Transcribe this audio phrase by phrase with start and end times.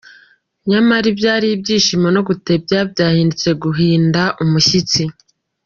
[0.69, 5.03] Nyamara ibyari ibyishimo no gutebya byahindutse guhinda umushitsi.